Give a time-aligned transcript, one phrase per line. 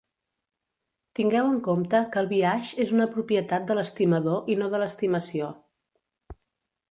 [1.19, 5.51] Tingueu en compte que el biaix és una propietat de l'estimador i no de l'estimació.